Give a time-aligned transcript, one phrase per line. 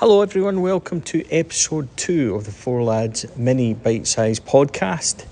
[0.00, 0.62] Hello, everyone.
[0.62, 5.26] Welcome to episode two of the Four Lads mini bite sized podcast.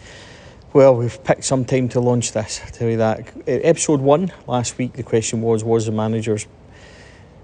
[0.72, 3.28] Well, we've picked some time to launch this, I'll tell you that.
[3.36, 6.48] Uh, episode one, last week, the question was Was the manager's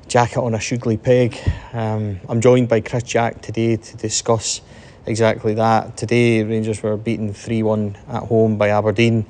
[0.08, 1.38] jacket on a Shugley peg?
[1.72, 4.60] Um, I'm joined by Chris Jack today to discuss
[5.06, 5.96] exactly that.
[5.96, 9.26] Today, Rangers were beaten 3 1 at home by Aberdeen.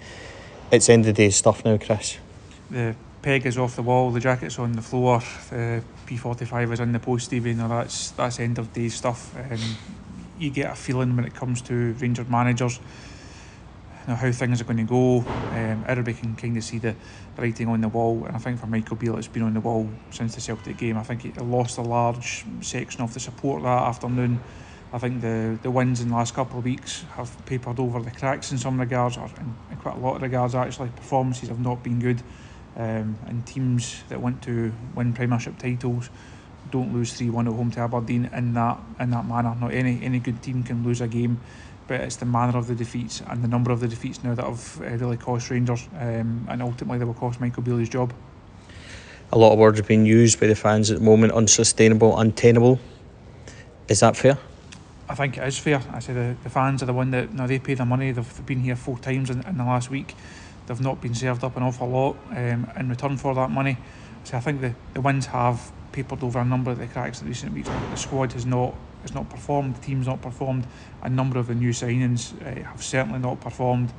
[0.70, 2.16] It's end of day stuff now, Chris.
[2.70, 5.82] The peg is off the wall, the jacket's on the floor, the
[6.12, 7.54] P45 is in the post, Stevie.
[7.54, 9.34] No, that's that's end of day stuff.
[9.36, 9.58] Um,
[10.38, 14.64] you get a feeling when it comes to Rangers managers, you know, how things are
[14.64, 15.18] going to go.
[15.20, 16.94] Um, everybody can kind of see the
[17.38, 19.88] writing on the wall, and I think for Michael Beale, it's been on the wall
[20.10, 20.98] since the Celtic game.
[20.98, 24.40] I think he lost a large section of the support that afternoon.
[24.92, 28.10] I think the, the wins in the last couple of weeks have papered over the
[28.10, 30.90] cracks in some regards, or in, in quite a lot of regards actually.
[30.90, 32.22] Performances have not been good.
[32.74, 36.08] Um, and teams that want to win Premiership titles
[36.70, 39.54] don't lose three one at home to Aberdeen in that in that manner.
[39.60, 41.40] Not any any good team can lose a game,
[41.86, 44.44] but it's the manner of the defeats and the number of the defeats now that
[44.44, 48.14] have uh, really cost Rangers, um, and ultimately they will cost Michael Beale's job.
[49.32, 52.80] A lot of words are being used by the fans at the moment: unsustainable, untenable.
[53.88, 54.38] Is that fair?
[55.10, 55.82] I think it is fair.
[55.92, 58.12] I say the, the fans are the one that now they pay the money.
[58.12, 60.14] They've been here four times in, in the last week
[60.72, 63.76] they've not been served up an awful lot um, in return for that money.
[64.24, 67.28] So I think the, the wins have papered over a number of the cracks in
[67.28, 67.68] recent weeks.
[67.68, 70.64] The squad has not has not performed, the team's not performed.
[71.02, 73.92] A number of the new signings uh, have certainly not performed.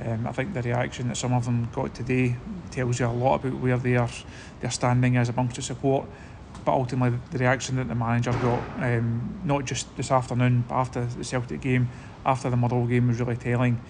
[0.00, 2.36] Um, I think the reaction that some of them got today
[2.70, 4.08] tells you a lot about where their
[4.60, 6.06] their standing is amongst the support.
[6.64, 11.04] But ultimately, the reaction that the manager got, um, not just this afternoon, but after
[11.04, 11.90] the Celtic game,
[12.24, 13.80] after the Motherwell game, was really telling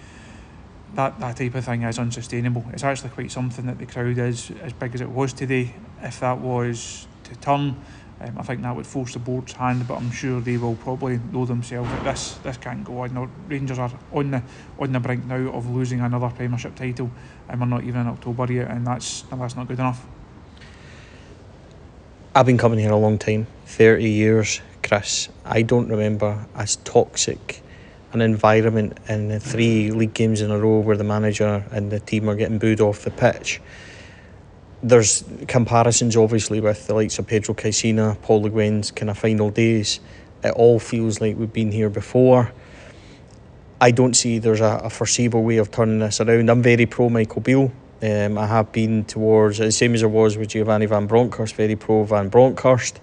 [0.95, 2.65] that, that type of thing is unsustainable.
[2.73, 5.73] It's actually quite something that the crowd is as big as it was today.
[6.01, 7.75] If that was to turn,
[8.21, 11.19] um, I think that would force the board's hand, but I'm sure they will probably
[11.33, 13.29] know themselves that this this can't go on.
[13.49, 14.43] Rangers are on the
[14.79, 17.11] on the brink now of losing another Premiership title,
[17.49, 20.05] and we're not even in October yet, and that's that's not good enough.
[22.33, 25.27] I've been coming here a long time, thirty years, Chris.
[25.43, 27.61] I don't remember as toxic
[28.15, 32.29] an environment in three league games in a row where the manager and the team
[32.29, 33.61] are getting booed off the pitch.
[34.81, 39.49] There's comparisons obviously with the likes of Pedro Caixinha, Paul Le Guen's kind of final
[39.49, 39.99] days.
[40.43, 42.51] It all feels like we've been here before.
[43.81, 46.49] I don't see there's a, a foreseeable way of turning this around.
[46.49, 47.71] I'm very pro Michael Beale.
[48.01, 51.75] Um, I have been towards the same as I was with Giovanni Van Bronckhorst, very
[51.75, 52.99] pro Van Bronckhorst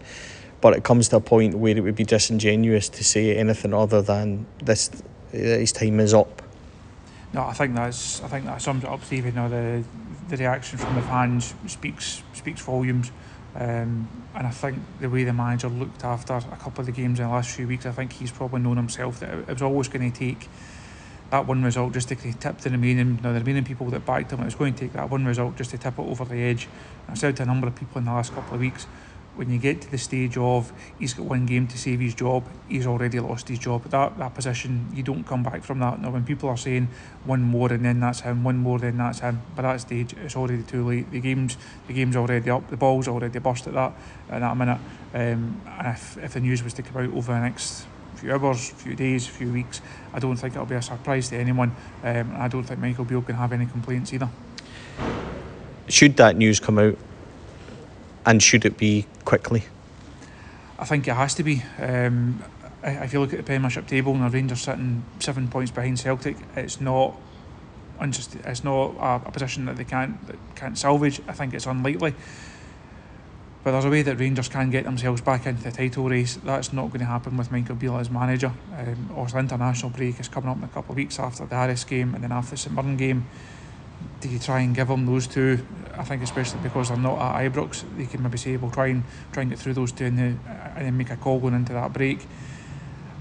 [0.63, 4.01] but it comes to a point where it would be disingenuous to say anything other
[4.01, 4.91] than this
[5.31, 6.41] his time is up.
[7.35, 9.35] No, I think that's I think that sums it up, Stephen.
[9.35, 9.85] You know, the
[10.29, 13.11] the reaction from the fans speaks speaks volumes.
[13.55, 17.21] Um, and I think the way the manager looked after a couple of the games
[17.21, 19.89] in the last few weeks, I think he's probably known himself that it was always
[19.89, 20.49] going to take
[21.33, 24.41] that one result just to tip the remaining, now the remaining people that backed him,
[24.41, 26.65] it was going to take that one result just to tip it over the edge.
[27.07, 28.87] And I've said to a number of people in the last couple of weeks,
[29.37, 32.45] when you get to the stage of he's got one game to save his job,
[32.69, 33.85] he's already lost his job.
[33.85, 36.01] That that position, you don't come back from that.
[36.01, 36.89] Now, when people are saying
[37.25, 40.37] one more and then that's him, one more then that's him, by that stage it's
[40.37, 41.11] already too late.
[41.11, 41.57] The game's
[41.87, 43.93] the game's already up, the ball's already burst at that
[44.31, 44.79] at that minute.
[45.15, 48.71] Um, and if, if the news was to come out over the next few hours,
[48.71, 49.81] few days, few weeks,
[50.13, 51.75] I don't think it'll be a surprise to anyone.
[52.05, 54.29] Um, I don't think Michael Beale can have any complaints either.
[55.89, 56.97] Should that news come out
[58.25, 59.65] and should it be quickly?
[60.79, 61.63] I think it has to be.
[61.79, 62.43] Um,
[62.83, 66.37] if you look at the Premiership table and the Rangers sitting seven points behind Celtic,
[66.57, 67.17] it's not
[68.01, 68.35] unjust.
[68.35, 71.21] It's not a, a, position that they can't that can't salvage.
[71.29, 72.15] I think it's unlikely.
[73.65, 76.35] But there's a way that Rangers can get themselves back into the title race.
[76.43, 78.53] That's not going to happen with Michael Beale as manager.
[78.77, 81.85] Um, the international break is coming up in a couple of weeks after the Aris
[81.85, 83.27] game and then after the St Mirren game
[84.23, 85.67] do you try and give them those two?
[85.99, 89.03] I think especially because they're not at Ibrox, they can maybe say, "We'll try and
[89.33, 90.41] try and get through those two and, then,
[90.77, 92.27] and then make a call going into that break."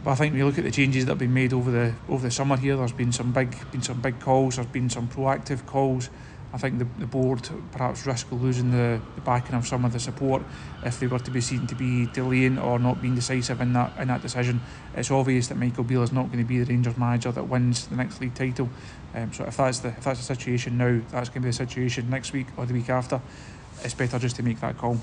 [0.03, 1.93] But I think when you look at the changes that have been made over the
[2.07, 4.55] over the summer here, there's been some big been some big calls.
[4.55, 6.09] There's been some proactive calls.
[6.53, 9.99] I think the, the board perhaps risk losing the, the backing of some of the
[9.99, 10.43] support
[10.83, 13.97] if they were to be seen to be delaying or not being decisive in that
[13.97, 14.61] in that decision.
[14.95, 17.87] It's obvious that Michael Beale is not going to be the Rangers manager that wins
[17.87, 18.69] the next league title.
[19.15, 21.53] Um, so if that's the if that's the situation now, that's going to be the
[21.53, 23.21] situation next week or the week after.
[23.83, 24.97] It's better just to make that call.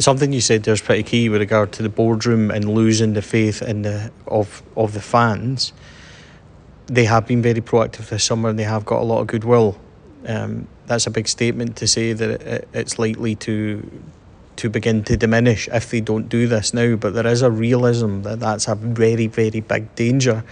[0.00, 3.62] Something you said there's pretty key with regard to the boardroom and losing the faith
[3.62, 5.72] in the of of the fans.
[6.86, 9.78] They have been very proactive this summer and they have got a lot of goodwill
[10.28, 13.90] um, that's a big statement to say that it, it's likely to
[14.56, 16.96] to begin to diminish if they don't do this now.
[16.96, 20.44] But there is a realism that that's a very, very big danger.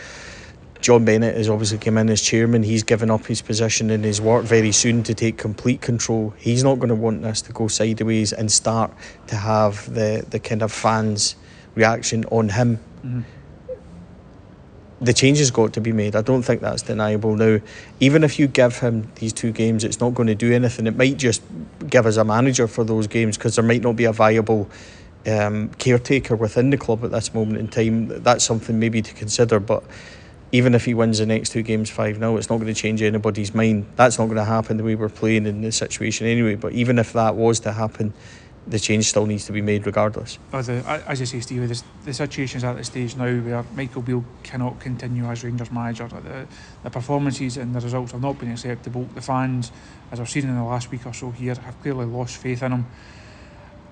[0.81, 2.63] John Bennett has obviously come in as chairman.
[2.63, 6.35] He's given up his position in his work very soon to take complete control.
[6.37, 8.93] He's not going to want this to go sideways and start
[9.27, 11.35] to have the, the kind of fans'
[11.75, 12.79] reaction on him.
[13.05, 13.36] Mm-hmm
[15.01, 16.17] the change has got to be made.
[16.17, 17.61] I don't think that's deniable now.
[18.01, 20.87] Even if you give him these two games, it's not going to do anything.
[20.87, 21.43] It might just
[21.89, 24.71] give us a manager for those games because there might not be a viable
[25.27, 28.09] um, caretaker within the club at this moment in time.
[28.23, 29.61] That's something maybe to consider.
[29.61, 29.85] But
[30.53, 33.03] even if he wins the next two games 5 0, it's not going to change
[33.03, 33.87] anybody's mind.
[33.97, 36.55] That's not going to happen the way we're playing in this situation anyway.
[36.55, 38.15] But even if that was to happen,
[38.67, 40.39] the change still needs to be made regardless.
[40.53, 44.03] As, a, as you say, Steve, the, the is at the stage now where Michael
[44.03, 46.09] Beale cannot continue as Rangers manager.
[46.09, 46.47] The,
[46.83, 49.09] the performances and the results have not been acceptable.
[49.15, 49.71] The fans,
[50.11, 52.73] as I've seen in the last week or so here, have clearly lost faith in
[52.73, 52.87] him.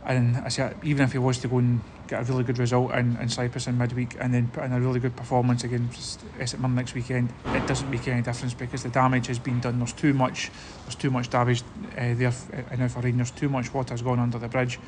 [0.06, 2.93] And I say, even if he was to go and get a really good result
[2.93, 6.62] in, in Cyprus in midweek and then put in a really good performance against Essex
[6.62, 9.79] next weekend, it doesn't make any difference because the damage has been done.
[9.79, 10.51] There's too much,
[10.83, 11.62] there's too much damage
[11.97, 12.29] uh, there
[12.71, 13.31] uh, now for Rangers.
[13.31, 14.79] Too much water has gone under the bridge,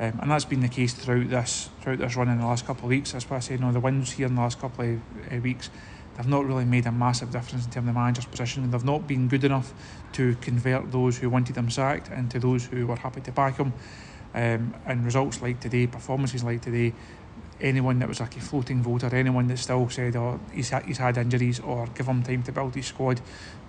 [0.00, 2.84] um, and that's been the case throughout this throughout this run in the last couple
[2.84, 3.12] of weeks.
[3.12, 5.00] That's why I say, you know, the wins here in the last couple of
[5.32, 5.70] uh, weeks.
[6.16, 8.68] They've not really made a massive difference in terms of the manager's position.
[8.68, 9.72] They've not been good enough
[10.14, 13.72] to convert those who wanted them sacked into those who were happy to back him.
[14.34, 16.92] Um, and results like today, performances like today,
[17.60, 20.98] anyone that was like a floating voter, anyone that still said, "Oh, he's had, he's
[20.98, 23.20] had injuries," or give him time to build his squad.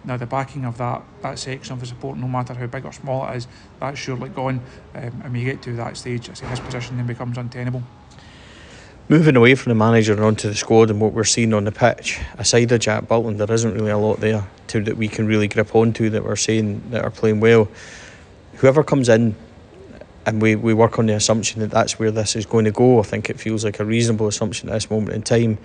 [0.03, 2.91] Now the backing of that that section of the support, no matter how big or
[2.91, 3.47] small it is,
[3.79, 4.61] that's surely gone.
[4.95, 7.83] Um, and when you get to that stage, I say his position then becomes untenable.
[9.07, 11.71] Moving away from the manager and onto the squad and what we're seeing on the
[11.71, 15.25] pitch, aside of Jack Butland, there isn't really a lot there to that we can
[15.25, 17.67] really grip onto that we're saying that are playing well.
[18.57, 19.35] Whoever comes in
[20.29, 22.99] and we, we work on the assumption that that's where this is going to go.
[22.99, 25.57] I think it feels like a reasonable assumption at this moment in time.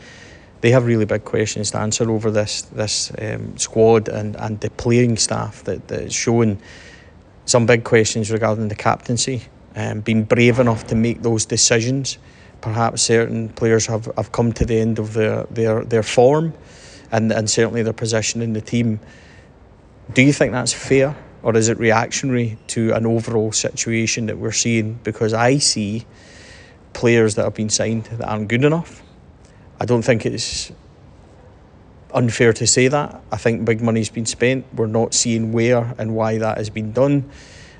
[0.62, 4.70] They have really big questions to answer over this this um, squad and, and the
[4.70, 6.58] playing staff that, that is showing
[7.44, 9.42] some big questions regarding the captaincy
[9.74, 12.16] and um, being brave enough to make those decisions.
[12.62, 16.54] Perhaps certain players have, have come to the end of their, their, their form
[17.12, 18.98] and, and certainly their position in the team.
[20.14, 21.14] Do you think that's fair?
[21.44, 24.98] Or is it reactionary to an overall situation that we're seeing?
[25.04, 26.06] Because I see
[26.94, 29.02] players that have been signed that aren't good enough.
[29.78, 30.72] I don't think it's
[32.14, 33.20] unfair to say that.
[33.30, 34.64] I think big money's been spent.
[34.74, 37.30] We're not seeing where and why that has been done.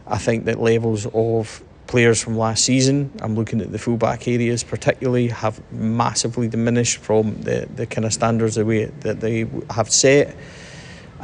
[0.06, 4.62] I think that levels of players from last season, I'm looking at the fullback areas
[4.62, 9.90] particularly, have massively diminished from the, the kind of standards the way that they have
[9.90, 10.37] set.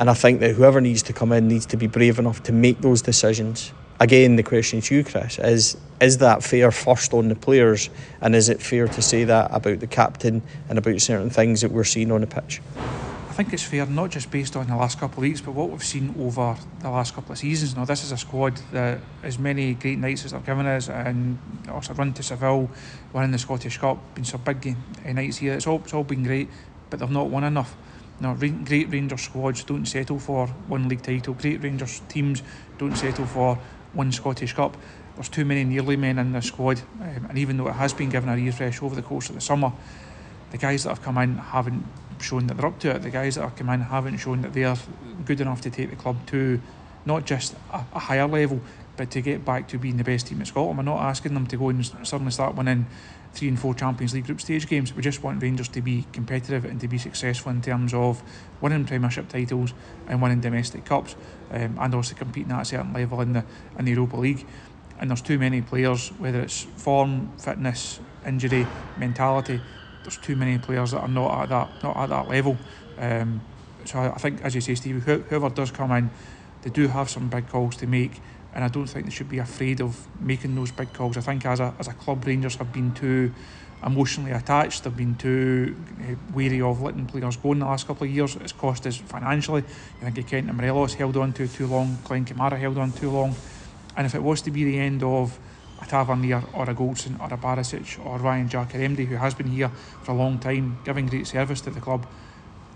[0.01, 2.53] And I think that whoever needs to come in needs to be brave enough to
[2.53, 3.71] make those decisions.
[4.01, 7.91] Again, the question to you, Chris, is is that fair first on the players,
[8.23, 11.71] and is it fair to say that about the captain and about certain things that
[11.71, 12.63] we're seeing on the pitch?
[12.79, 15.69] I think it's fair, not just based on the last couple of weeks, but what
[15.69, 17.77] we've seen over the last couple of seasons.
[17.77, 21.39] Now, this is a squad that, as many great nights as they've given us, and
[21.71, 22.71] also run to Seville,
[23.13, 24.75] winning the Scottish Cup, been some big
[25.05, 25.53] eh, nights here.
[25.53, 26.49] It's all, it's all been great,
[26.89, 27.77] but they've not won enough.
[28.21, 31.35] No, great Rangers squads don't settle for one league title.
[31.35, 32.43] Great Rangers teams
[32.79, 33.59] don't settle for
[33.95, 34.77] one Scottish Cup.
[35.15, 38.11] There's too many nearly men in the squad, um, and even though it has been
[38.11, 39.73] given a refresh over the course of the summer,
[40.51, 41.85] the guys that have come in haven't
[42.21, 43.03] shown that they're up to it.
[43.03, 44.77] The guys that have come in haven't shown that they're
[45.25, 46.61] good enough to take the club to
[47.07, 48.61] not just a, a higher level,
[49.01, 50.77] but to get back to being the best team in Scotland.
[50.77, 52.87] We're not asking them to go and suddenly start winning
[53.33, 54.93] three and four Champions League group stage games.
[54.93, 58.23] We just want Rangers to be competitive and to be successful in terms of
[58.61, 59.73] winning Premiership titles
[60.07, 61.17] and winning domestic cups,
[61.51, 63.43] um, and also competing at a certain level in the
[63.79, 64.47] in the Europa League.
[64.99, 68.67] And there's too many players, whether it's form, fitness, injury,
[68.99, 69.63] mentality.
[70.03, 72.59] There's too many players that are not at that not at that level.
[72.99, 73.41] Um,
[73.87, 76.11] so I think, as you say, Steve, whoever does come in,
[76.61, 78.21] they do have some big calls to make
[78.55, 81.17] and I don't think they should be afraid of making those big calls.
[81.17, 83.33] I think as a, as a club, Rangers have been too
[83.85, 84.85] emotionally attached.
[84.85, 88.37] They've been too uh, wary of letting players go in the last couple of years.
[88.37, 89.65] It's cost us financially.
[90.03, 91.99] I think Kent Morelos held on to too long.
[92.05, 93.35] Glenn Kamara held on too long.
[93.97, 95.39] And if it was to be the end of
[95.81, 99.71] a Tavernier or a Goldson or a Barisic or Ryan Jacaremdi, who has been here
[100.03, 102.07] for a long time, giving great service to the club,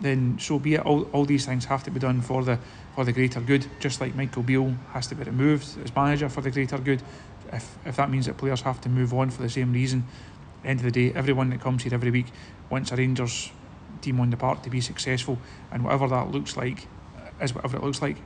[0.01, 0.81] then so be it.
[0.81, 2.59] All, all these things have to be done for the
[2.95, 6.41] for the greater good, just like Michael Beale has to be removed as manager for
[6.41, 7.03] the greater good.
[7.53, 10.07] If, if that means that players have to move on for the same reason,
[10.65, 12.27] end of the day, everyone that comes here every week
[12.71, 13.51] wants a Rangers
[14.01, 15.39] team on the park to be successful,
[15.73, 16.87] and whatever that looks like
[17.41, 18.17] is whatever it looks like.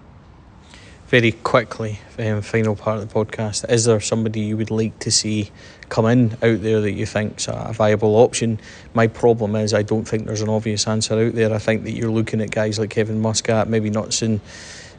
[1.09, 5.11] Very quickly, um, final part of the podcast, is there somebody you would like to
[5.11, 5.51] see
[5.89, 8.61] come in out there that you think's a viable option?
[8.93, 11.55] My problem is I don't think there's an obvious answer out there.
[11.55, 14.23] I think that you're looking at guys like Kevin Muscat, maybe not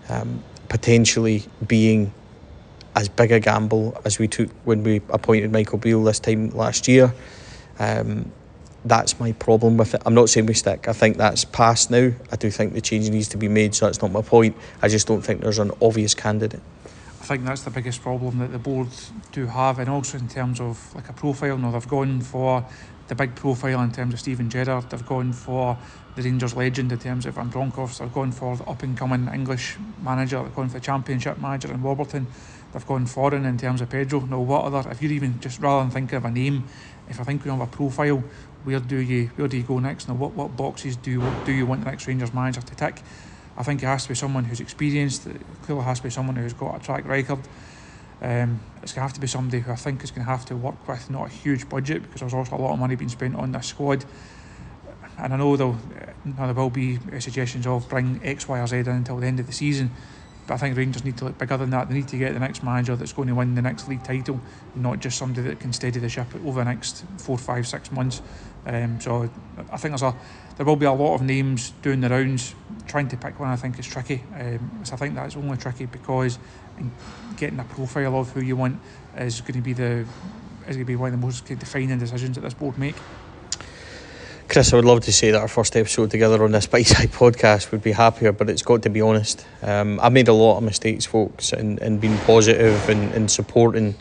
[0.09, 2.11] um, potentially being
[2.95, 6.87] as big a gamble as we took when we appointed Michael Beale this time last
[6.87, 7.13] year.
[7.77, 8.31] Um,
[8.85, 10.01] that's my problem with it.
[10.05, 10.87] I'm not saying we stick.
[10.87, 12.11] I think that's past now.
[12.31, 14.55] I do think the change needs to be made, so that's not my point.
[14.81, 16.61] I just don't think there's an obvious candidate.
[17.21, 18.87] I think that's the biggest problem that the board
[19.31, 21.57] do have, and also in terms of like a profile.
[21.57, 22.65] Now they've gone for
[23.07, 24.89] the big profile in terms of Steven Gerrard.
[24.89, 25.77] They've gone for
[26.15, 27.99] the Rangers legend in terms of Van Bronckhorst.
[27.99, 30.41] They've gone for the up and coming English manager.
[30.41, 32.27] They've gone for the Championship manager in Warburton.
[32.71, 34.21] They've gone foreign in terms of Pedro.
[34.21, 34.89] Now what other?
[34.89, 36.65] If you're even just rather than thinking of a name,
[37.09, 38.23] if I think we have a profile,
[38.63, 40.07] where do you where do you go next?
[40.07, 43.01] Now, what, what boxes do you, do you want the next Rangers manager to tick?
[43.57, 45.27] I think it has to be someone who's experienced.
[45.27, 47.39] It clearly has to be someone who's got a track record.
[48.21, 50.45] Um, it's going to have to be somebody who I think is going to have
[50.45, 53.09] to work with not a huge budget because there's also a lot of money being
[53.09, 54.05] spent on this squad.
[55.17, 55.77] And I know there'll,
[56.25, 59.47] there will be suggestions of bring X, Y, or Z in until the end of
[59.47, 59.91] the season.
[60.49, 61.89] But I think Rangers need to look bigger than that.
[61.89, 64.41] They need to get the next manager that's going to win the next league title,
[64.73, 68.23] not just somebody that can steady the ship over the next four, five, six months.
[68.65, 69.29] Um, so
[69.71, 70.15] I think there's a
[70.57, 72.55] there will be a lot of names doing the rounds.
[72.87, 74.23] Trying to pick one, I think, is tricky.
[74.33, 76.39] Um, so I think that's only tricky because
[77.37, 78.79] getting a profile of who you want
[79.17, 80.03] is going to be the
[80.67, 82.95] is going to be one of the most defining decisions that this board make.
[84.49, 87.71] Chris, I would love to say that our first episode together on this Bitesize podcast
[87.71, 89.45] would be happier, but it's got to be honest.
[89.61, 93.93] Um, I've made a lot of mistakes, folks, and, and being positive and, and supporting,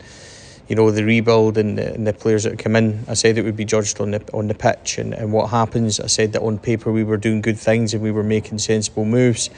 [0.67, 3.05] you know, the rebuild and the, and the players that come in.
[3.07, 5.99] I said it would be judged on the on the pitch and, and what happens.
[5.99, 9.05] I said that on paper we were doing good things and we were making sensible
[9.05, 9.51] moves.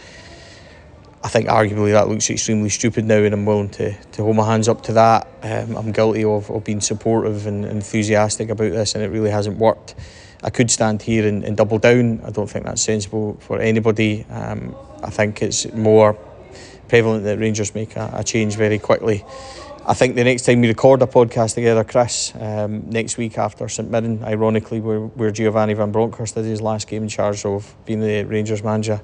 [1.24, 4.46] I think arguably that looks extremely stupid now, and I'm willing to, to hold my
[4.46, 5.28] hands up to that.
[5.42, 9.58] Um, I'm guilty of, of being supportive and enthusiastic about this, and it really hasn't
[9.58, 9.96] worked.
[10.44, 12.22] I could stand here and, and double down.
[12.26, 14.26] I don't think that's sensible for anybody.
[14.30, 16.18] Um, I think it's more
[16.88, 19.24] prevalent that Rangers make a, a, change very quickly.
[19.86, 23.68] I think the next time we record a podcast together, Chris, um, next week after
[23.70, 27.74] St Mirren, ironically, where, where Giovanni Van Bronckhorst did his last game in charge of
[27.86, 29.02] being the Rangers manager,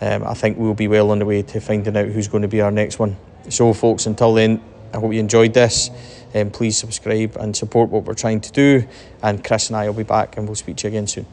[0.00, 2.48] um, I think we'll be well on the way to finding out who's going to
[2.48, 3.16] be our next one.
[3.48, 5.90] So, folks, until then, I hope you enjoyed this.
[6.34, 8.86] Um, please subscribe and support what we're trying to do.
[9.22, 11.26] And Chris and I will be back and we'll speak to you again soon.